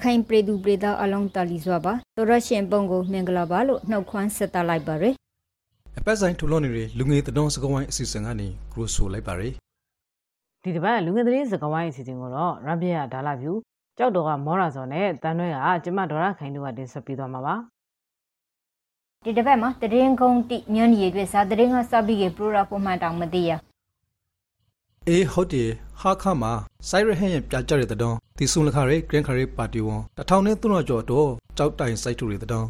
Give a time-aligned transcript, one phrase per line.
[0.00, 5.14] ရခိုင်ပြည်သူပြည်သားအလုံးတလီစွာပါတော်ရရှင်ပုံကိုမင်္ဂလာပါလို့နှုတ်ခွန်းဆက်သလိုက်ပါရယ်
[5.98, 9.52] အပတ်ဆိုင်ထူလို့နေတဲ့လူငယ်တတော်စကဝိုင်းအစီအစဉ်ကနေကရိုဆိုလိုက်ပါရယ်
[10.62, 13.52] ဒီတစ်ပတ်လူငယ်သတင်းစကားဝိုင်းအစီအစဉ်ကိုတော့ရမ်ပြရဒါလာဖြူ
[13.98, 17.54] ကြောက်တော်ကမောရာစောနဲ့တန်တွဲကကျမဒေါ်ရခိုင်တို့ကတင်ဆက်ပေးသွားမှာပါ
[19.24, 23.50] ဒီတစ်ပတ်မှာတရင်ကုန်းတိညနေရအတွက်ဇာတရင်ကစပြီးကပရိုရာပုံမှန်တောင်မသိရ
[25.08, 26.52] အေးဟုတ်တယ်ဟာခါမှာ
[26.88, 27.94] စိုက်ရဟန်ရဲ့ပြကြတဲ့တ
[28.40, 32.66] တော်ဒီဆုံလခရဲဂရန်ခရဲပါတီဝန်တထောင်နဲ့သုံးကျော်တော့ကြောက်တိုင်စိုက်ထူတွေတတော်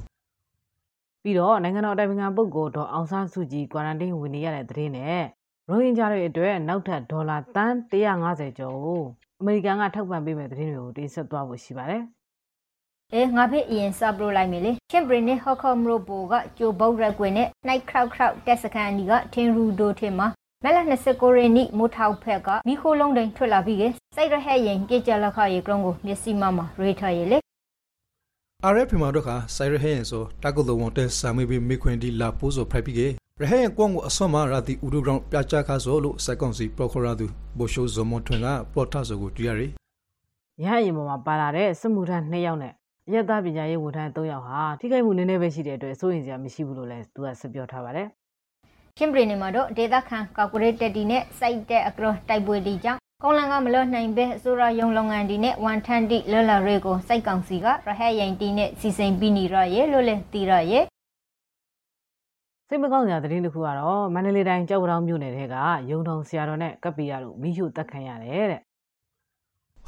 [1.23, 5.23] ပြီးတော့နိုင်ငံတော်အတိုင်ပင်ခံပုဂ္ဂိုလ်ဒေါ်အောင်ဆန်းစုကြည်ကွာရန်တင်းဝင်နေရတဲ့သတင်းနဲ့
[5.69, 9.03] ရိုဟင်ဂျာတွေအတွက်နောက်ထပ်ဒေါ်လာတန်း150ကျော်ကို
[9.41, 12.03] အမေရိကန်ကထောက်ပံ့ပေးမဲ့သတင်းတွေကိုတင်ဆက်သွားဖို့ရှိပါတယ်
[13.13, 20.29] အဲငါဖေးအရင်စပရိုလိုက်မယ်လေချင်းပရင်နဲ့ဟော့ခေါမရိုဘိုကကျိုဘုတ်ရက်ကွင်းနဲ့နိုင်ခရောက်ခရောက်တက်စကန်အနီကထင်ရူဒိုထင်မှာ
[20.65, 20.79] မက်လ
[21.11, 23.83] 29ရက်နေ့မိုးထောက်ဖက်ကမိခိုးလုံးတိုင်းထွက်လာပြီးက
[24.17, 27.39] စိုက်ရဟဲ့ရင်ကြေကြလက်ခရေကရုံးကိုမျက်စိမမှာရေထားရလေ
[28.65, 37.27] အာရဲဖီမာတို့ကစိုက်ရဟန်ဆိုတကုလဝန်တဲဆာမေဘီမေခွင်ဒီလာပိုးဆိုဖရိုက်ပြီးကရဟန်ကွန်ကိုအစွန်မှာရာတီဥဒူဘရောင်ပြကြခါဆိုလို့စက်ကောင်စီပရိုခရာသူ
[37.59, 39.71] ဘိုရှိုဇမွန်ထွင်ကပရိုတာဆိုကိုတွေ့ရတယ်
[40.65, 42.73] ရဟရင်ပေါ်မှာပါလာတဲ့စစ်မှုထမ်း2ယောက်နဲ့
[43.09, 48.09] အရက်သားပညာရေးဝန်ထမ်း3ယောက်ဟာထိခိုက်မှုနည်းနည်းပဲရှိတဲ့အတွက်စိုးရင်စရာမရှိဘူးလို့လည်းသူကဆက်ပြောထားပါတယ်
[48.97, 60.85] ချင်းပရင်မှာတော့ဒေသခံကောက်ကွရက်တက်တီနဲ့စိုက်တဲ့အကရောတိုက်ပွဲတီကြောင့်ကောင်းလန်ကမလွတ်နိုင်ပဲအစိုးရယုံလုပ်ငန်းတီနဲ့ဝန်ထန်တီလော်လာရေကိုစိုက်ကောင်စီကရဟဲရင်တီနဲ့စီစဉ်ပြီးနေရရဲ့လို့လဲတီရရဲ့
[62.69, 65.57] စိတ်မကောင်းစရာသတင်းတစ်ခုကတော့မန္တလေးတိုင်းကြောက်ကြောင်မြို့နယ်ထဲက
[65.91, 68.61] ရုံထုံဆရာတော်နဲ့ကပ်ပီယာတို့မိရှုတက်ခံရတယ်တဲ့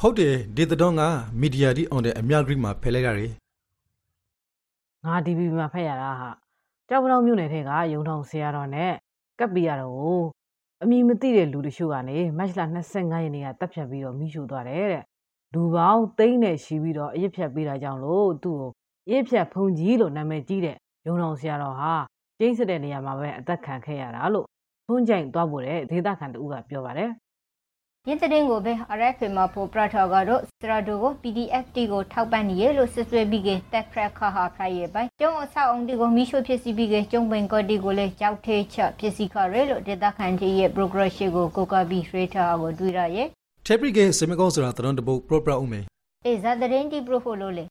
[0.01, 1.03] ဟုတ်တယ်ဒီတတော်က
[1.41, 3.33] မီဒီယာဒီအွန်တဲ့အမြဂရိမှာဖယ်လိုက်ရတယ်
[5.05, 6.42] ငါ DVB မှာဖတ်ရတာဟာ
[6.93, 8.93] ကြောက်ကြောင်မြို့နယ်ထဲကရုံထုံဆရာတော်နဲ့
[9.39, 10.23] ကပ်ပီယာတို့ကို
[10.83, 12.61] အမည်မသိတဲ့လူတချို့ကနေမတ်လ
[12.91, 15.05] 25ရက်နေ့ကတပ်ဖြတ်ပြီးတော့မိရှုသွားတယ်တဲ့
[15.55, 18.71] လူပေါင်းသိန်းနဲ့ရှိပြီးတော့အရစ်ဖြတ်ပေးတာကြောင့်လို့သူ့ကို
[19.09, 20.77] အရစ်ဖြတ်ဖုန်ကြီးလို့နာမည်ကြီးတဲ့
[21.07, 21.93] ရုံထုံဆရာတော်ဟာ
[22.39, 24.47] ကျင်းစစ်တဲ့နေရာမှာပဲအသက်ခံခဲ့ရတာလို့
[24.89, 27.11] သွန်းကြိမ်သွားဖို့တဲ့ဒေသခံတူကပြောပါတယ်
[28.09, 43.27] ရင်းတဲ့ကိုပဲ RFA မှာပေါ်ပရထော်ကတော့စတရာဒိုကို PDF တီကိုထောက်ပံ့နေရလို့ဆွဆွဲပြီးကတက်ဖရက်ခါဟာဖရိုင်ရဲ့ပိုင်ကျုံအဆောက်အုံတီကိုမိရှို့ဖြစ်စီပြီးကကျုံပင်ကော်တီကိုလည်းကြောက်သေးချဖြစ်စီခရဲလို့ဒေတာခန်တီရဲ့ progression ကိုကိုကပြီးရေထားကိုတွေ့ရရဲ့
[43.67, 45.81] တေပရီကေစေမကောဆိုတာတတော်တပုတ်ပရိုပရာဦးမေ
[46.27, 47.65] အေဇာဒရင်တီပရိုဖိုလိုလေ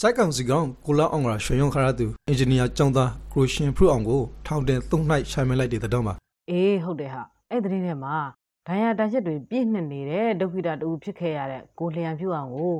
[0.00, 6.14] စိုက်ကောင်စီကောင်ကိုလာအောင်ရာရွှေရုံခရသူအင်ဂျင်နီယာကျောင်းသားကရိုရှင်ဖရုအောင်ကိုထောင်တင်သုံးနှိုက်ရှိုင်မလိုက်တဲ့တတော်မှာ
[6.50, 8.37] အေးဟုတ်တယ်ဟာအဲ့ဒီထဲမှာ
[8.68, 12.74] ဒဏ်ရာတန်ချက်တွေပြည့်နှက်နေတဲ့ဒုက္ခိတတူဖြစ်ခဲ့ရတဲ့ကိုလျံဖြူအောင်ကို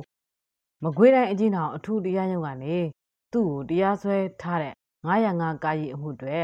[0.83, 2.75] မကွေးတိုင်းအကြီးထောင်အထူးတရားရုံးကနေ
[3.33, 4.73] သူ့ကိုတရားစွဲထားတဲ့
[5.07, 6.37] 905ကာယီအမှုတွေ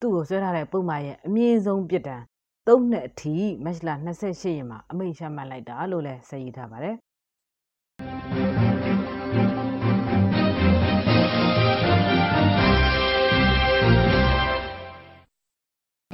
[0.00, 2.22] သူ့ကိုဆွဲထားတဲ့ပုံမှန်ရဲ့အမြင့်ဆုံးပြစ်ဒဏ်
[2.66, 3.88] ၃နှစ်အထိမတ်လ
[4.22, 6.96] 28ရက်မှာအမိန့်ချမှတ်လိုက်တာလို့လည်းဆက်ရေးထားပါတယ်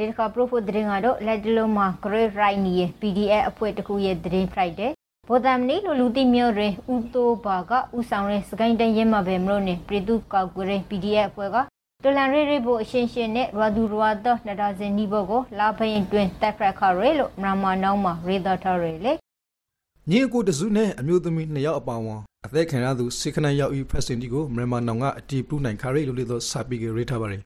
[0.00, 4.90] ဒီတစ်ခါ profile သတင်းကတော့လက်တလုံးမှာ Great Right နီရဲ့ PDF အဖွဲ့တစ်ခုရဲ့သတင်း Friday
[5.28, 11.56] ဘောဒမ်နီလူလူတိမျိုးရဲဦးတိုးဘာကဦးဆောင်ရဲစကိုင်းတိုင်းရဲမှာပဲမလို့နေပြည်သူကောက်ကွယ် PDF အဖွဲ့က
[12.02, 14.16] တလန်ရဲရဲဖို့အရှင်းရှင်းနဲ့ရဒူရဝတ်
[14.48, 19.12] နဒါဇင်နီဘောကိုလာဖရင်တွင်တက်ဖရက်ခရဲလို့မရမနောင်းမှာရေဒတာရဲလေ
[20.10, 27.42] ညီအကိုတစုနဲ့အမျိုးသမီးနှစ်ယောက်အပါအဝင်အသက်ခံရသူစေခဏရောက်ဤဖက်စင်တီကိုမြန်မာနောင်ကအတီးပလူနိုင်ခရဲလို့လေတော့စာပီကရေးထားပါတယ်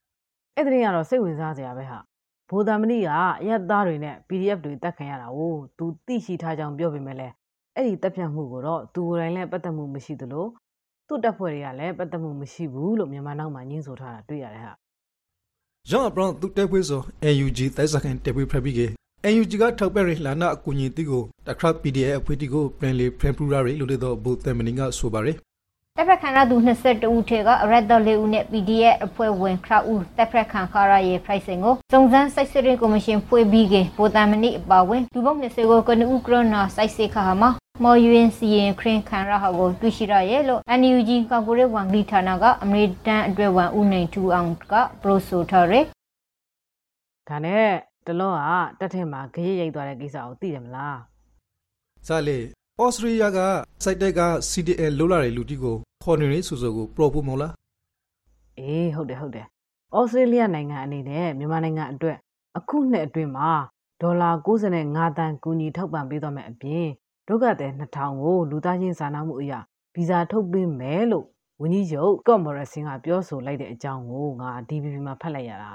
[0.57, 2.08] အဲ့ဒီကတော့စိတ်ဝင်စားစရာပဲဟာ
[2.51, 3.09] ဘိုးသမဏိက
[3.41, 7.35] အရက်သားတွေနဲ့ PDF တွေတက်ခံရတာကိုသူသိရှိထားကြောင်းပြောပေမဲ့လည်း
[7.75, 10.47] အဲ့ဒီတက်ပြတ်မှုကိုတော့သူကိုယ်တိုင်လည်းပတ်သက်မှုမရှိသလို
[11.09, 14.73] သူ့တပ်ဖွဲ့တွေကလည်းပတ်သက်မှုမရှိဘူးလို့မြန်မာနောက်မှာညှင်းဆိုထားတာတွေ့ရတယ်ဟာ။
[15.91, 18.81] ရောင်းအပရောသူတဲခွေးဆို AUG တိုက်စကန်တဲခွေးဖရက်ပြီးက
[19.27, 25.37] AUG ကထောက်ပဲ့ရလာနာအကူညီတီကိုတခါ PDF အဖွဲ့တီကိုပြန်လေဖရန်ပူရာလို့လေတော့ဘုသမနင်းကဆိုပါတယ်
[26.01, 37.51] တက်ဖက်ခံရသူ22ဦးထဲကရတ်တော်လေးဦးနဲ့ PDF အဖွဲ့ဝင်ခရဦးတက်ဖက်ခံခါရရဲ့ pricing ကိုစုံစမ်းစိုက်စရင်ကော်မရှင်ဖွဲ့ပြီးကဗိုလ်တမဏိအပါဝင်လူပေါင်း20ကိုကနဦးကရနာစိုက်စေခါမှာ
[37.85, 45.85] မော်ယူအင်စီရင်ခရင်ခံရဟောကိုတွေ့ရှိရရဲ့လို့ NUG ကော်ပိုရေးဝန်ကြီးဌာနကအမေရိကန်အတွက်ဝန်ဦးနိုင်ထူအောင်ကပရိုဆိုထားရယ်
[47.29, 47.67] ဒါနဲ့
[48.07, 50.97] တလုံးကတက်ထင်မှာဂရိရိုက်သွားတဲ့ကိစ္စကိုသိတယ်မလား။
[52.09, 52.39] ဇာလေ
[52.81, 53.39] ဩစတြေးလျက
[53.85, 55.79] စိုက်တက်က CDL လိုလာတဲ့လူတီကို
[56.11, 57.53] ခေါ်နေနေဆိုဆိုကိုပရိုပို့မလား
[58.59, 59.47] အေးဟုတ်တယ်ဟုတ်တယ်
[59.97, 62.17] ဩစတြေးလျနိုင်ငံအနေနဲ့မြန်မာနိုင်ငံအတွက်
[62.59, 63.51] အခုနှစ်အတွင်းမှာ
[64.03, 66.87] ဒေါ်လာ95တန်ကူညီထောက်ပံ့ပေးသွားမယ်အပြင်
[67.29, 69.59] ဒုက္ခသည်2000ကိုလူသားချင်းစာနာမှုအရာ
[69.95, 71.27] ဗီဇာထုတ်ပေးမယ်လို့
[71.61, 75.73] ဝန်ကြီးချုပ်ကော့မော်ရဆင်ကပြောဆိုလိုက်တဲ့အကြောင်းကိုငါ DVB မှာဖတ်လိုက်ရတာ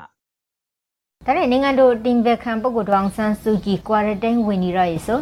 [1.25, 5.19] ဒါနဲ့နိုင်ငံတော်တင်ဘက်ခံပုဂ္ဂိုလ်တောင်ဆန်းစုကြည် quarantine ဝင်နေရရဲ့ဆို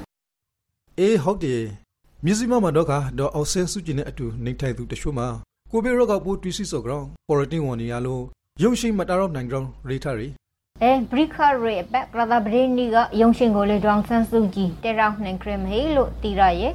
[0.99, 1.80] ။အေးဟုတ်တယ်
[2.25, 5.27] မြစည်းမမှာတော့ကဒေါ်အောင်ဆန်းစုကြည်နဲ့အတူနေထိုင်သူတချို့မှာ
[5.71, 8.23] ကိုဗစ်ရောဂါပိုးတွေ့ရှိစောကြောင်းကွာရတင်းဝန်နေရလို့
[8.63, 10.27] ရုံရှိမတာတော့နိုင်ကြောင်းရိထားရီ
[10.81, 16.73] အဲဘရိခရေဘက်ကရဒါဘရင်းနီကယုံရှင်ကိုလေဒေါအောင်ဆန်းစုကြည်တဲရောက်နိုင်ခရမဟေလို့တီရရဲ့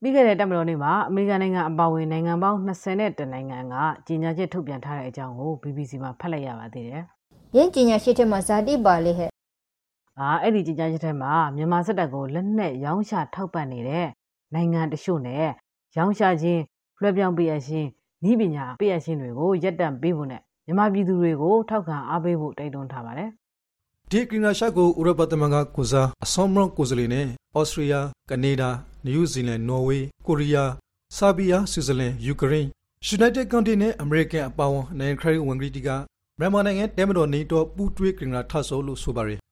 [0.00, 3.74] ပြီးခဲ့တဲ့တက်မတော်နေ့မှာအမေရိကန်နိုင်ငံအပါအဝင်နိုင်ငံပေါင်း20နဲ့တနိုင်ငံက
[4.06, 7.02] ကြီးညာချက်ထုတ်ပြန်ထားတဲ့အကြောင်းကို BBC မှာဖတ်လိုက်ရပါသေးတယ်
[7.56, 9.30] ရင်းကျင်ညာရှိတဲ့မှာဇာတိပါလေဟဲ့။
[10.20, 14.06] အာအဲ့ဒီကြီးညာချက်ထဲမှာမြန်မာစစ်တပ်ကိုလက်နက်ရောင်းချထောက်ပံ့နေတဲ့
[14.54, 15.46] နိုင်ငံတချို့နဲ့
[15.96, 16.62] ရောင်းချခြင်း
[17.00, 17.88] လွှဲပြောင်းပေးရခြင်း
[18.30, 23.30] ဤပညာပေးရခြင်းတွေကိုရပ်တန့်ပေးဖို့နဲ့မြန်မာပြည်သူတွေကိုထောက်ခံအားပေးဖို့တိုက်တွန်းထားပါတယ်
[24.10, 27.26] ဒီကရင်နာရှာကိုဥရောပသမဂ္ဂကိုစားအဆောမရကိုစလီနဲ့
[27.58, 27.98] ဩစတြေးလျ
[28.30, 28.70] ကနေဒါ
[29.04, 30.70] နယူးဇီလန်နော်ဝေးကိုရီးယား
[31.16, 32.68] ဆာဘီယာဆွစ်ဇာလန်ယူကရိန်း
[33.16, 35.88] United Kingdom နဲ့ American အပါအဝင်နိုင်ငံခရီးဝင်ဂရီတီက
[36.38, 39.43] မြန်မာနိုင်ငံတဲမတော်နေတော့ပူးတွဲကရင်နာထဆောလို့ဆိုပါရယ်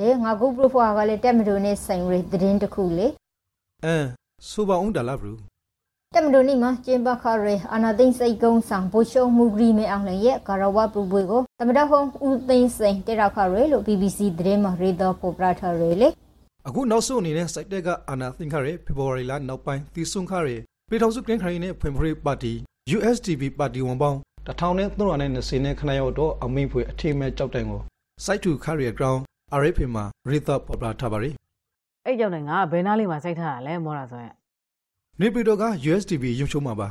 [0.00, 3.06] အေးငါကုပရိုဖွာကလေတက်မတိုနဲ့ဆိုင်ရီသတင်းတစ်ခုလေ
[3.84, 4.06] အမ်
[4.50, 5.34] ဆိုပါအောင်ဒါလားဘရူ
[6.14, 16.08] တက်မတိုနီမှာကျင်းပခရဲအနာသိန်းစိတ်ကုန်းဆောင်ဘိုရှုံမှုဂရီမေအောင်လည်းရဲ့ကာရဝပူပွေကိုတမတဟုံဦးသိန်းစိန်တက်ရောက်ခရဲလို့ BBC သတင်းမှာရေတော်ပေါ်ပရာထရဲလေ
[16.66, 20.56] အခုနောက်ဆုံးအနေနဲ့စိုက်တက်ကအာနာသင်္ခရဲဖေဖော်ဝါရီလနောက်ပိုင်းသီဆွန်ခရဲ
[20.88, 22.52] ပြည်ထောင်စုကရင်ခရီးနဲ့ဖွင့်ဖွေးပါတီ
[22.96, 27.80] USDP ပါတီဝန်ပေါင်း1320နဲ့ခဏရောက်တော့အမိန်ဖွေအထိမဲ့ကြောက်တိုင်ကို
[28.24, 29.20] စိုက်တူခရဲ ground
[29.60, 31.30] RFA မှာရေသပေါ်ပလာထားပါရီ။
[32.06, 34.34] အဲ့ကြောင့်လည်းငါဘယ်နားလေးမှာစိုက်ထားတာလဲမောတာဆိုရင်
[35.20, 36.88] နေပြည်တော်က USDP ရုံချုံမှာပါ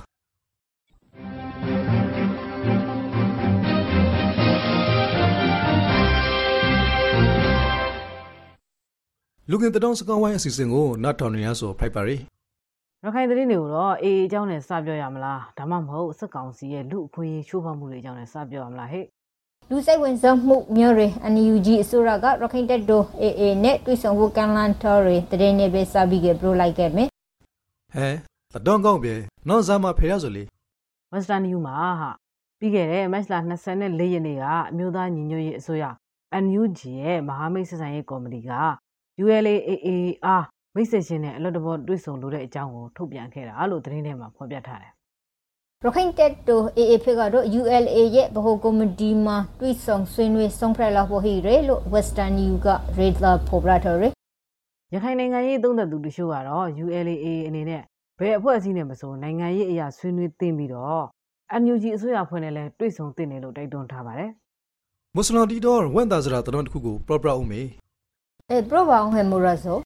[9.50, 12.16] လူကင်တတော်စကောင်းဝိုင်းအစီအစဉ်ကိုနတ်ထောင်နေရဆိုဖိုက်ပါရီ
[13.04, 19.06] ရခိုင်သတင်းတွေကိုတော့အေအေအကြောင်းနဲ့စပြောရမလားဒါမှမဟုတ်စစ်ကောင်စီရဲ့လူအခွင့်အရေးချိုးဖောက်မှုတွေအကြောင်းနဲ့စပြောရမလားဟဲ့
[19.74, 27.08] လူစိတ်ဝင်စားမှုမျိုးတွေ NUG အစိုးရကရခိုင်တပ်တော် AA နဲ့တွိဆောင်ဖို့ကန်လန်တော်တွေတရင်နေပဲစပြီးကြပြလိုက်ခဲ့မယ်
[27.94, 28.08] ဟဲ
[28.54, 29.16] တတော်ကောင်းပြေ
[29.50, 30.44] နော်ဇာမဖေရဆိုလေ
[31.12, 32.12] Western New မှာဟာ
[32.60, 33.34] ပြီးခဲ့တဲ့မတ်လ
[33.70, 35.86] 24ရက်နေ့ကအမျိုးသားညီညွတ်ရေးအစိုးရ
[36.44, 38.52] NUG ရဲ့မဟာမိတ်ဆက်ဆံရေးကော်မတီက
[39.24, 40.44] ULAAR
[40.76, 44.94] မိတ်ဆက်ချင်းနဲ့အလွတ်တဘောတွေ့ဆုံလို့တဲ့အကြောင်းကိုထုတ်ပြန်ခဲ့တာလို့သတင်းထဲမှာဖော်ပြထားတယ်
[45.86, 52.68] ရခိုင်တပ်တော် AA ဖေကတော့ ULA ရဲ့ဗဟိုကော်မတီမှာတွိဆောင်ဆွေးနွေးဆုံးဖြတ်လာဖို့ဟိရဲလို့ Western New က
[52.98, 54.06] Radar ပေါ်ပရာတော်ရ
[54.94, 57.82] ရခိုင်နိုင်ငံရေးသုံးသက်သူတချို့ကတော့ ULAA အနေနဲ့
[58.20, 61.06] ဘယ်အဖွဲ့အစည်းနဲ့မဆိုနိုင်ငံရေးအရာဆွေးနွေးသင့်ပြီးတော့
[61.62, 64.32] NUG အစိုးရဖွဲ့နဲ့လည်းတွေ့ဆုံသင့်တယ်လို့တိုက်တွန်းထားပါတယ်
[65.16, 67.62] မွတ်စလင်တီတော်ဝန်သားစရာတတော်တစ်ခုကိုပရပရအောင်မေ
[68.50, 69.78] အဲပရောဘောင်ဟဲမိုရာဆို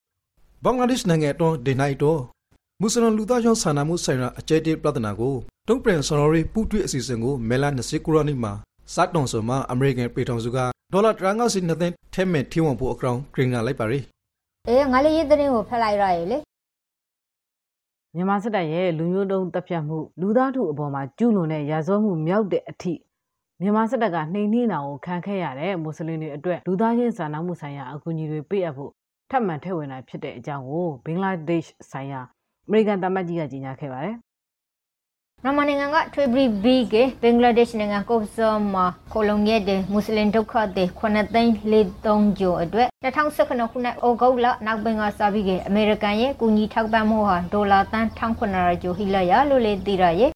[0.63, 2.19] ဘင်္ဂလားဒေ့ရှ်နိုင်ငံတော်ဒေနိုင်တော်
[2.81, 5.35] မွတ်စလင်လူသားချင်းစာနာမှုဆိုင်ရာအကျဲတေးပြဿနာကို
[5.69, 8.53] တုံ့ပြန်ဆော်ရီပူတွဲအစီအစဉ်ကိုမဲလာ29ခုနှစ်မှာ
[8.93, 10.57] စတ်တုံဆိုမှာအမေရိကန်ပြည်ထောင်စုက
[10.93, 13.99] ဒေါ်လာ350နှစ်သိန်းထဲမဲ့ထိဝန်ဖို့အကောင်ဂရင်းနာလိုက်ပါရီ
[14.67, 16.37] အဲငါလေးရေးသတင်းကိုဖက်လိုက်ရရလေ
[18.15, 22.93] မြန်မာစစ်တပ်ရဲ့လူမျိုးတုံးတပ်ဖြတ်မှုလူသားထုအပေါ်မှာကျူးလွန်တဲ့ရာဇဝတ်မှုမြောက်တဲ့အထိ
[23.61, 28.91] မြန်မာစစ်တပ်ကနှိမ်နှင်းတာကိုခံခဲ့ရတဲ့မွတ်စလင်တွေအတွက်လူသားချင်းစာနာမှုဆိုင်ရာအကူအညီတွေပေးအပ်ဖို့
[29.31, 32.21] ထပ်မံထည့်ဝင်တာဖြစ်တဲ့အကြောင်းကိုဘင်္ဂလားဒေ့ရှ်ဆိုင်ရာ
[32.67, 34.15] အမေရိကန်သမ္မတကြီးကကြေညာခဲ့ပါတယ်
[35.47, 50.31] မြန်မာနိုင်ငံကထွေဘရီဘီကဘင်္ဂလားဒေ့ရှ်နိုင်ငံကော့ဆာမှာကိုလုံရဲ့တဲ့မွတ်စလင်ဒုက္ခသည်9သိန်း43ကျော်အတွက်2019ခုနှစ်ဩဂုတ်လနောက်ပိုင်းကစပြီးကအမေရိကန်ရဲ့ကူညီထောက်ပံ့မှုဟာဒေါ်လာတန်1900ကျော်ဟိလာရလို့လေသိရရဲ့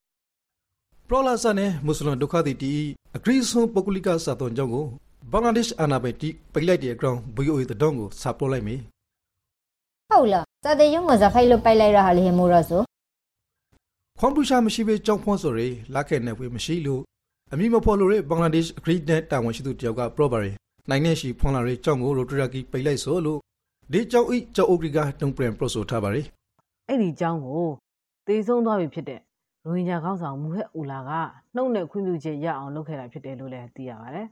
[1.08, 2.74] ပရောလာဆန်နဲ့မွတ်စလင်ဒုက္ခသည်တီ
[3.18, 4.86] အဂရိဆွန်ပုဂ္ဂလိကစာသွန်ကြောင့်ကို
[5.32, 8.76] ဘင်္ဂလားဒေ့ရှ်အာဏာပိုင်တီပိတ်လိုက်တဲ့အကောင် BOA တတော်ကိုစာပို့လိုက်မေ
[10.12, 12.89] ဟုတ်လားစာတဲ့ရုံးကဇဖိုင်လို့ပိုက်လိုက်ရဟာလေမိုရာဆို
[14.22, 15.62] ခွန်ပူရှာမရှိဘဲကြောင်းဖွန်းဆိုရ
[15.94, 17.02] လက်ခဲနဲ့ဝေမရှိလို့
[17.54, 20.52] အမိမဖော်လို့ရဘင်္ဂလားဒေ့ရှ်အဂရိနဲ့တာဝန်ရှိသူတယောက်ကပရောပါရီ
[20.90, 23.40] နိုင်နေရှိဖွန်းလာရကြောင်းကိုရိုတရာကီပိတ်လိုက်ဆိုလို့
[23.92, 26.22] ဒီကြောင်းဤကြောင်းဥဂရိကတုံပြန်ပရိုဆိုထားပါရီ
[26.88, 27.66] အဲ့ဒီအကြောင်းကို
[28.28, 29.20] သေဆုံးသွားပြီဖြစ်တဲ့
[29.66, 31.12] ရိုဟင်ဂျာခေါင်းဆောင်မူဟက်အူလာက
[31.56, 34.28] နှုတ်နဲ့ခွင့်ပြုချက်ရအောင်လုပ်ခဲ့တာဖြစ်တယ်လို့လည်းသိရပါတယ်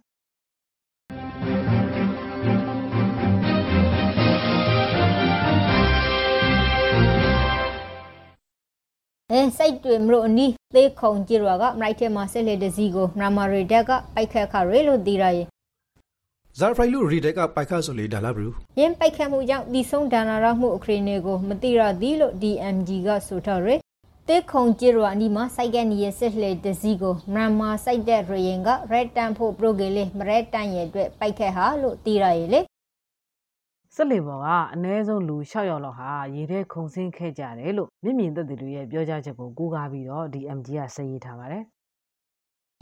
[9.34, 15.48] အဲစိုက်တွေမလို့အနီးသေးခုံကြည့်ရကမလိုက်ထဲမှာဆက်လက်တစည်းကိုမြန်မာရီတက်ကပိုက်ခတ်ခရဲလို့သိရရဲ့
[16.60, 23.80] ဇာဖရိုင်လူရီတက်ကပိုက်ခါဆိုလေဒါလာဘရူရင်းပိုက်ခတ်မှုကြောင့်ဒီဆုံးဒါနာရမှုအခရီးတွေကိုမသိရသည်လို့ DMG ကဆိုထားရယ်
[24.28, 32.60] တေခုံကြည်ရအနီးမှာစိုက်ကနီရဲ့ဆက်လက်တစည်းကိုမြန်မာစိုက်တဲ့ရရင်က red tan ဖို့ pro ကေလေးမရက်တန်ရဲ့အတွက်ပိုက်ခတ်ဟာလို့သိရရဲ့လေ
[34.00, 41.64] စစ်လေပေါ်ကအနည်းဆုံးလူ6ယောက်လောက်ဟာရေထဲခုန်ဆင်းခဲ့ကြတယ်လို့မြင့်မြင့်သက်တွေရဲ့ပြောကြားချက်ကိုကူးကားပြီးတော့ DMG ကစရေးထားပါတယ်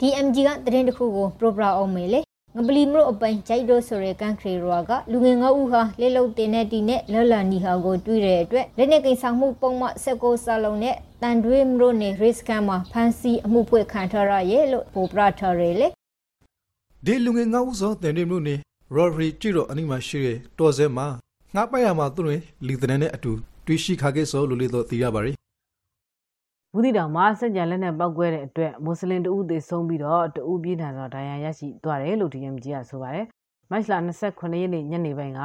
[0.00, 2.20] DMG ကသတင်းတစ်ခုကို pro ပရာအောင်မေလေ
[2.56, 15.88] ငပလီမလို့အပိုင်ဂျိုက်ဒိုဆိုရဲကန်ခရီရွာကလူငယ်ငါးဦးဟာလေလုံတင်တဲ့တီနဲ့လလနီဟာကိုတွေ့တဲ့အတွက်လက်နေကိစ္စမှုပုံမှဆက်ကိုစလုံးနဲ့တန်တွေးမလို့နေ risk ကမှာဖန်စီအမှုဖွင့်ခံထားရရဲ့လို့ပိုပရထားရလေ
[17.06, 18.56] ဒီလူငယ်ငါးဦးစောတင်တွေမျိုးနေ
[18.94, 21.06] ရော်ရီကြည့်တော့အနိမရှိတဲ့တော်စဲမှာ
[21.54, 23.32] ငါပိုက်ရမှာသူတို့လီတနန်နဲ့အတူ
[23.66, 25.36] တွေ့ရှိခါခဲ့စောလို့လေတော့သိရပါတယ်
[26.72, 33.26] ဘူးတီတောင်မှာစက်ကြံလက်နဲ့ပောက်ကွဲတဲ့အတွက်မွတ်စလင်တဦးသေဆုံးပြီးတော့တဦးပြည်ထန်စွာဒဏ်ရာရရှိသွားတယ်လို့ DMG ကဆိုပါတယ်။
[33.70, 33.92] မတ်လ
[34.26, 35.40] 29ရက်နေ့ညနေပိုင်းက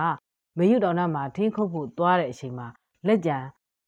[0.58, 2.68] မေယူတောင်နာမှာထင်းခုတ်ဖို့သွားတဲ့အချိန်မှာ
[3.08, 3.38] လက်ကြံ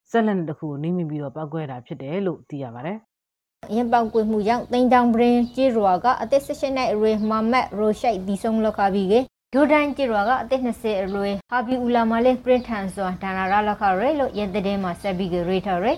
[0.09, 2.97] ဆက်လက်တစ်ခုကိုနှိမ့်မိပြီးတော့ပောက်ကွဲတာဖြစ်တယ်လို့သိရပါတယ်။
[3.75, 9.13] ရင်ပောင်ကွေမှုကြောင့်တိန်တောင်ပရင်ကြေးရွာကအသက်16နှစ်အရွယ်မမတ်ရိုရှိုက်ဒီဆုံးလောက်ခပြီးက
[9.55, 15.91] ဒိုဒန်ကြေးရွာကအသက်20အရွယ်ဟာဘီအူလာမလေးပရင်ထန်စွာဒါနာရလောက်ခရဲလို့ရင်တဲ့မှာဆက်ပြီးကရေထားရဲ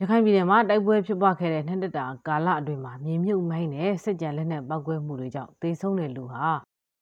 [0.00, 6.44] ရခိုင်ပြည်နယ်မှာတိုက်ပွဲဖြစ်ပွားခဲ့တဲ့နှစ်သက်တာကာလအတွင်းမှာမြေမြုပ်မိုင်းနဲ့စစ်ကြံလက်နက်ပောက်ကွဲမှုတွေကြောင့်သေဆုံးတဲ့လူဟာ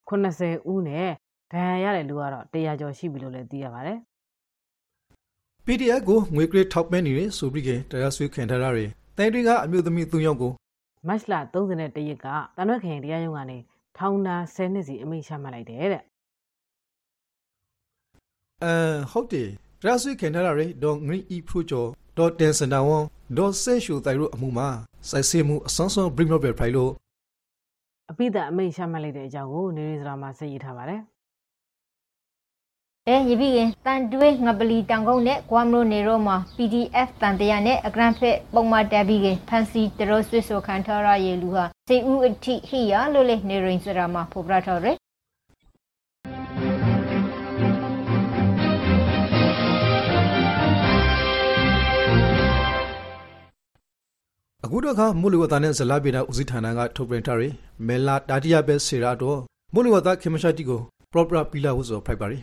[0.09, 1.09] 80ဦးနဲ့
[1.53, 3.99] ဒဏ်ရာရတဲ့လူကတော့100ကျော်ရှိပြီလို့လည်းသိရပါတယ်
[5.67, 10.53] PDF ကိုငွေကရထောက်ပံ့နေတဲ့ဆိုပြီးကတရားစွဲခံထားရတဲ့တိုင်တွေကအမျိုးသမီး၃ယောက်ကို
[11.07, 12.27] မတ်လ31ရက်က
[12.57, 13.59] တနွက်ခရင်တရားရုံးကနေ
[13.99, 16.03] ထောင်ဒဏ်10နှစ်စီအမိန့်ချမှတ်လိုက်တယ်တဲ့
[18.65, 18.75] အဲ
[19.11, 19.49] ဟုတ်တယ်
[19.83, 21.89] တရားစွဲခံထားရတဲ့ဒေါ်ငရီအီဖရူကျော်
[22.19, 23.05] ဒေါ်တင်စန်တာဝန်
[23.37, 24.69] ဒေါ်ဆဲရှူတိုင်တို့အမှုမှာ
[25.09, 26.93] စိုက်စင်းမှုအစွမ်းဆုံးဘရင်းနော့ဘယ်ဖရိုင်လို့
[28.11, 31.01] အပိသက်အမိန့်ချမှတ်လိုက်တဲ့အကြောင်းကိုနေရီစရာမှာဆက်ရေးထားပါတယ်
[33.11, 44.97] အဲရပြီကတန်တွေးငပလီတန်ကုန်းနဲ့ကွာမလို့နေတော့မှာ PDF တန်တရာနဲ့အဂရန်ဖက်ပုံမှတက်ပြီးကဖန်စီတရောဆွစ်ဆိုခံထားရရဲ့လူဟာစေဦးအထိဟိယလို့လေနေရင်စရာမှာဖော်ပြထားတယ်
[54.65, 57.53] အခုတော့ခါမိုးလေဝသနဲ့ဇလာပေနာဦးစီးဌာနကထုတ်ပြန်ထားတဲ့
[57.87, 59.39] မဲလာတာတိယပဲစေရာတော့
[59.75, 60.81] မိုးလေဝသခေမရှာတီကို
[61.13, 62.39] proper ပီလာဟုဆိုဖိုက်ပါရီ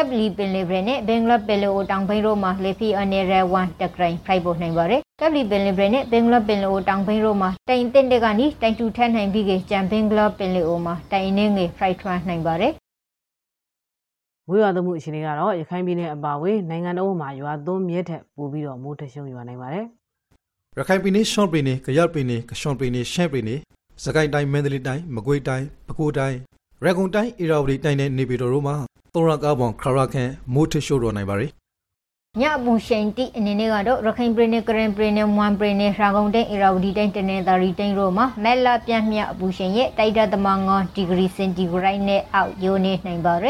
[0.00, 12.72] ကပ်လီပင်လေဘရနဲ့ဘင်္ဂလားပင်လေအိုတောင်ဘိန်းရိုမှာလေဖီအနေရဝမ်တက်ကရိုင်ဖိုက်ဖို့နိုင်ပါတယ်ကပ်လီပင်လေဘရနဲ့ဘင်္ဂလားပင်လေအိုတောင်ဘိန်းရိုမှာတိုင်တင်တဲ့ကနေတိုင်တူထက်နိုင်ပြီးကကြံဘင်္ဂလားပင်လေအိုမှာတိုင်နေငယ်ဖိုက်ထွန်းနိုင်ပါတယ်
[14.48, 19.84] ဝေးရွာသွန်းမှုအခြေအနေကတော့ရခိုင်ပြည်နယ်အပါအဝင်နိုင်ငံတော်မှာရွာသွန်းမြဲထက်ပိုပြီးတော့မိုးထရှုံရွာနိုင်ပါတယ်
[20.78, 23.60] ရခိုင်ပြည်နယ်ရှော့ပြည်နယ်ကရပြည်နယ်ကရှော့ပြည်နယ်ရှမ်းပြည်နယ်
[24.04, 26.38] စကိုင်းတိုင်းမန္တလေးတိုင်းမကွေးတိုင်းပဲခူးတိုင်း
[26.86, 28.76] ရကုံတိုင်းအေရာဝတီတိုင်းနဲ့နေပြည်တော်တို့မှာ
[29.14, 31.46] သောရကားပေါင်ခရရခန့်မိုးထရှို့တော်နိုင်ပါရီ
[32.40, 43.44] ညအပူရှိန်တိအနေနဲ့ကတော့ရခိုင်ပြည်နယ်ကရင်ပြည်နယ်မွမ်ပြည်နယ်ရာဂုံတိုင်းအရာဝတီတိုင်းတနင်္သာရီတိုင်းတို့မှာမဲလာပြန့်မြအပူရှိန်ရဲ့တိုက်တာသမ9ဒီဂရီစင်တီဂရိတ်နဲ့အောက်ယိုနေနိုင်ပါတ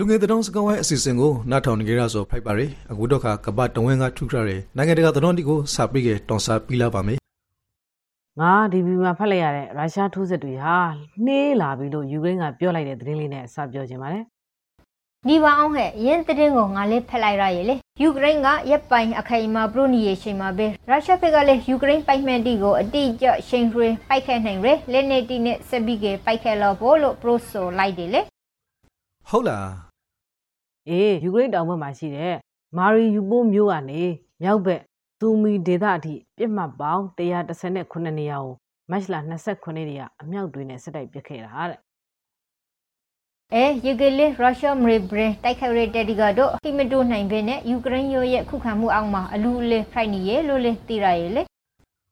[0.00, 7.18] လူငယ်တောင်စကောင်းဝိုင်းအစီအစဉ်ကိုနားထောင်နေကြရဆိုဖိုက်ပါရီအခုတော့ခါကပတ်တဝင်းကထူထရတဲ့နိုင်ငံတကာသတင်းတီကိုစာပြီးကတောင်စာပြီးလာပါမယ်
[8.40, 10.76] ငါဒီဗီမှာဖတ်လိုက်ရတဲ့ရုရှားထိုးစစ်တွေဟာ
[11.24, 14.24] နှေးလာပြီလို့ယူကရိန်းကပြောလိုက်တဲ့သတင်းလေးနဲ့စပြောချင်ပါတယ်
[15.28, 28.20] ဒီပါအောင်ဟဲ့ရင်းတဲ့ကိုငါလေးဖက်လိုက်ရရေလေယူကရိန်းကရပ်ပိုင်အခိုင်အမာပရိုနီယေရှင်မှာပဲရုရှားဘက်ကလည်းယူကရိန်းပိုက်မှန်တီကိုအတိအကျရှင်ရွှေပိုက်ခဲနိုင်ရလက်နေတီနဲ့ဆက်ပြီးကပိုက်ခဲလို့ဘောလို့ပရိုဆိုလိုက်တယ်လေ
[29.30, 29.87] ဟုတ်လား
[30.90, 32.34] အေးယူကရိန်းတောင်ဘက်မှာရှိတဲ့
[32.76, 34.02] မာရီယူပိုမြို့ကနေ
[34.42, 34.80] မြောက်ဘက်
[35.18, 38.54] ဇူမီဒေသအထိပြစ်မှတ်ပေါင်း139နေရာကို
[38.90, 41.78] မတ်လ29ရက်နေ့ကအမြောက်တွေနဲ့စစ်တိုက်ပစ်ခဲ့တာတဲ့
[43.54, 51.42] အဲယူကလေးရုရှားမရီဘရင်တိုက်ခိုက်ရတဲ့ဒီကတော့ခိမတိုနိုင်ပဲနဲ့ယူကရိန်းရဲ့ခုခံမှုအောက်မှာအလူအလေဖိုက်နေရလို့လေသိရရေလေ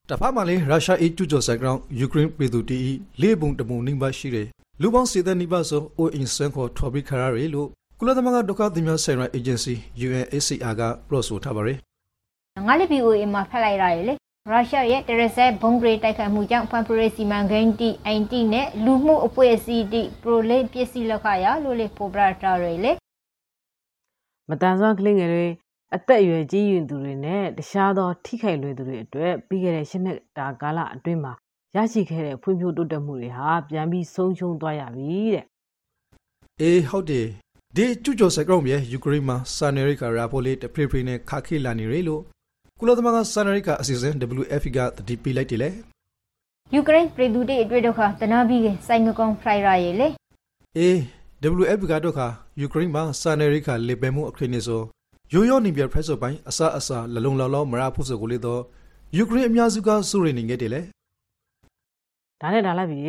[0.09, 2.79] တဖက်မှာလေရုရှားအကျူးကျော်ဆိုင်ကောင်ယူကရိန်းပြည်သူတီ
[3.21, 4.49] လေးပုံတပုံနှိမ့်ပါရှိတယ်
[4.81, 7.69] လူပေါင်းစေတဲ့နိဗ္ဗာန်ဆိုအိုအင်ဆန်ခေါ်ထော်ပြီးခရရီလို့
[8.01, 9.75] ကုလသမဂ္ဂဒုက္ခသည်များဆိုင်ရာအေဂျင်စီ
[10.07, 11.79] UNHCR ကပြောဆိုထားပါတယ်
[12.67, 14.15] ငါလည်း BOA မှာဖက်လိုက်ရရေလေ
[14.51, 22.93] ရုရှားရဲ့တရစက်ဘုံဂရေတိုက်ခိုက်မှုကြောင့်ဖန်ပရီစီမန်ဂိန်းတီအန်တီနဲ့လူမှုအဖွဲ့အစည်းတီပရိုလေပစ္စည်းလက်ခရလို့လေပိုပရာတာရေလေ
[24.49, 25.47] မတန်ဆွမ်းကလေးငယ်တွေ
[25.95, 31.33] အသက်အရွယ်ကြီးရင်သူတွေနဲ့တခြားသောထိခိုက်လွယ်သူတွေအတွက်ပြီးခဲ့တဲ့ရှစ်နှစ်တာကာလအတွင်းမှာ
[31.77, 35.45] ရရှိခဲ့တဲ့ဖွံ့ဖြိုးတိုးတက်မှုတွေဟာပြန်ပြီးဆုံးရှုံးသွားရပြီတဲ့
[36.61, 37.29] အေးဟုတ်တယ်
[37.79, 42.23] ဒီကျူးကျော်ဆိုင်ကောင်ရဲ့ယူကရိန်းမှာစာနယ်ရိကရာပိုလေးတဖေဖေနဲ့ခါခေလာနေရလို့
[42.79, 45.69] ကုလသမဂ္ဂစာနယ်ရိကအစီအစဉ် WFP ကတတိပေးလိုက်တယ်လေ
[46.75, 50.09] ယူကရိန်းပြည်သူတွေအတွေ့ဒုက္ခတနာပြီးကစိုင်ငကောင်ဖရိုက်ရရေလေ
[50.79, 50.97] အေး
[51.63, 52.27] WFP ကတော့ခါ
[52.61, 54.83] ယူကရိန်းမှာစာနယ်ရိကလေပယ်မှုအခရိနေဆို
[55.33, 58.63] ရိုးရိုးနေပြဖရက်ဆိုပိုင်းအစအစလလုံလော်လော်မရဖို့ဆိုကိုလေတော့
[59.17, 60.81] ယူကရိန်းအများစုကစုရိနေခဲ့တယ်လေ
[62.41, 63.01] ဒါနဲ့ဒါလိုက်ပြီ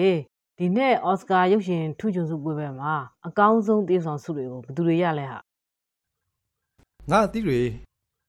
[0.59, 2.93] ဒီနေ့အော်စကာရုပ်ရှင်ထူးချွန်စုပွဲပဲမှာ
[3.27, 5.39] အကောင်းဆုံးသရုပ်ဆောင်ဆုတွေကိုဘယ်သူတွေရလဲဟာ
[7.11, 7.59] ငါအသီးတွေ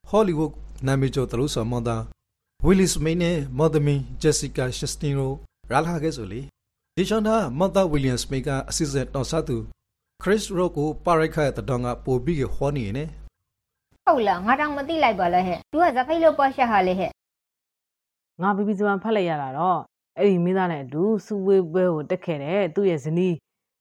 [0.09, 0.53] ဟောလိဝုဒ်
[0.87, 2.03] နာမည်ကျော်သရုပ်ဆောင်မောင်သား
[2.65, 5.33] ဝီလီစမိန်နဲ့မော်ဒမင်ဂျက်စီကာရှက်စတင်ရို
[5.71, 6.41] ရာလာခဲ့ဆိုလေ
[6.97, 9.57] ဒီချန်တာမော်သားဝီလီယမ်စမိန်ကအစစ်စစ်တော်စားသူ
[10.23, 13.05] ခရစ်ရိုကိုပါရိုက်ခရဲ့တတော်ကပို့ပြီးဟောနေနေ
[14.07, 17.11] ဟုတ်လားငါတောင်မသိလိုက်ပါလဲဟဲ့သူကဇဖိုက်လို့ပေါ်ရှာဟာလေဟဲ့
[18.43, 19.81] ငါဘီဘီစမန်ဖတ်လိုက်ရတာတော့
[20.19, 23.35] အဲ့ဒီမိသားနဲ့အတူစူဝေးပွဲကိုတက်ခဲ့တဲ့သူ့ရဲ့ဇနီး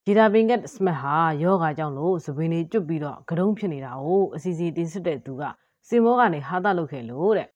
[0.05, 5.43] ဂျီတာဘင်ကတ်စမတ်ဟာယောဂါကြောင့်လို့စပင်းလေးကျွတ်ပြီးတော့ကတုံးဖြစ်နေတာကိုအစီအစီတင်စစ်တဲ့သူက
[5.87, 7.47] စင်မောကနေဟာတာလုပ်ခဲ့လို့တဲ့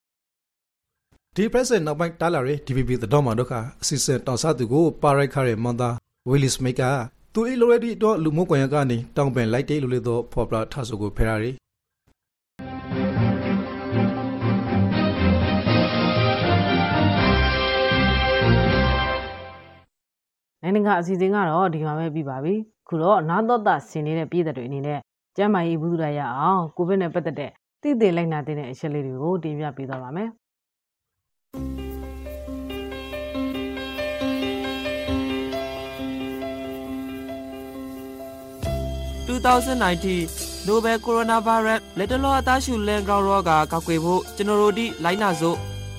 [1.36, 5.94] ဒီ present နောက်ပိုင်းတားလာတဲ့ DPP တတော်မှာတော့ကအစစ်စစ်တော်စားသူကိုပါရိုက်ခရဲ့မောင်သား
[6.28, 6.82] ဝီလီစမိတ်က
[7.34, 11.50] သူအီလိုရဒီတော့လူမှုကွန်ရက်ကနေတောင်းပန်လိုက်တယ်လို့လေတော့ဖော်ပြထားဆိုကိုဖယ်ရာရီ
[20.62, 22.54] နိုင်ငံတကာအစီအစဉ်ကတော့ဒီမှာပဲပြီးပါပြီ
[22.88, 24.98] ခုတော့နာတော့တာဆင်နေတဲ့ပြည်သက်တွေအနေနဲ့
[25.36, 27.50] ကျမ်းမာရေးဘူးရရအောင်ကိုဗစ်နဲ့ပတ်သက်တဲ့
[27.82, 30.30] တည်တည်လိုက်နာတဲ့အချက်လေးတွေကိုတင်ပြပေးသွားပါမယ်
[39.28, 45.56] 2019 Nobel Coronavirus လက်တလောအသားရှူလန်ကောင်ရောဂါကောက်ွယ်ဖို့ကျွန်တော်တို့ဒီလိုက်နာစို့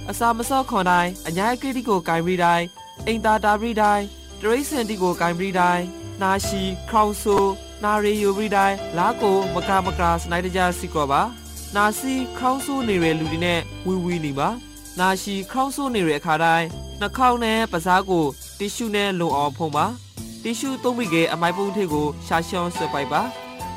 [0.10, 2.65] အစာမစော့ခွန်တိုင်းအညာကရီတီကိုဂိုင်းပြီးတိုင်း
[3.08, 4.05] အိမ်သာတာပြီးတိုင်း
[4.43, 5.85] တရိတ်စန်တီကိုဂိုင်းပြီးတိုင်း
[6.21, 7.38] နာရှိခေါင်ဆူ
[7.83, 11.21] နာရီယိုပြီးတိုင်းလာကိုမကမကစနိုက်တကြစီကောပါ
[11.75, 14.50] နာစီခေါင်းဆူနေတဲ့လူတွေနဲ့ဝီဝီနေပါ
[15.00, 16.67] နာရှိခေါင်းဆူနေတဲ့အခါတိုင်း
[17.00, 18.25] နှာခေါင်းနဲ့ပါးစားကို
[18.59, 19.85] တီရှူနဲ့လုံအောင်ဖုံးပါ
[20.43, 23.21] တီရှူသုံးပြီးကအမိုက်ပုံးထိပ်ကိုရှာရှောင်းဆွဲပိုက်ပါ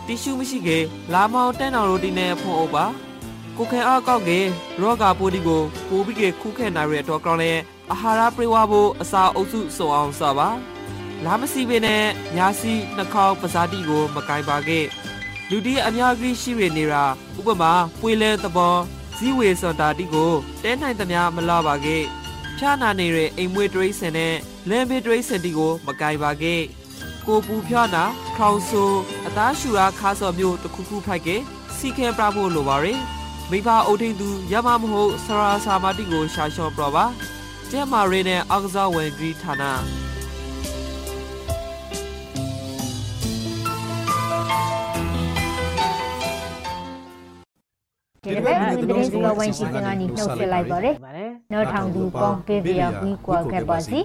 [0.07, 0.79] တီရှူမရှိကေ
[1.13, 2.85] လာမောင်တန်းတော်ရိုတီနဲ့ဖုံးအုပ်ပါ
[3.59, 4.39] ကိုခဲအားကောက်ကေ
[4.81, 7.53] ရောဂါပိုးဒီကိုပိုးပြီးကေခုခဲနိုင်ရတော့ကောင်းလဲ
[7.93, 10.49] အာဟာရပြေဝဖို့အစာအုပ်စုစုံအောင်စပါ
[11.25, 12.05] လာမစီပင်နဲ့
[12.37, 14.81] ညာစီနှာခေါင်းပါးစားတီကို မကင်ပါကေ
[15.51, 17.05] လူတီအများကြီးရှိရနေတာ
[17.39, 18.77] ဥပမာပွေလဲသဘော
[19.17, 21.99] ဇီဝေစွန်တာတီကိုတဲနိုင်သမျှမလာပါကေ
[22.59, 24.35] ဖြာနာနေတဲ့အိမ်မွေးတရိစင်နဲ့
[24.69, 26.57] လမ်းဘေးတရိစင်တီကို မကင်ပါကေ
[27.27, 28.05] ကိုပူဖြာနာ
[28.37, 28.83] ခေါင်ဆူ
[29.27, 31.37] အသားရှူရာခါစော်မျိုးတစ်ခုခုဖိုက်ကေ
[31.77, 33.01] စီခဲပြဖို့လိုပါရယ်
[33.51, 37.05] မိဘအုပ်ထိန်သူရမမဟုတ်ဆရာစာမတိကိုရှာလျှော့ပြပါ
[37.71, 39.63] ကျဲမာရီနဲ့အောက်ကစားဝင်ဂရီဌာန
[48.23, 54.01] ဒီတစ်ပတ်ဒီသတင်းစကားဝိုင်းရှိတဲ့ကနေနှုတ်ဆက်လိုက်ပါရယ်ပါတယ်နောက်ထောင်သူပေါင်းပေးပြပြီးကွာခဲ့ပါစီ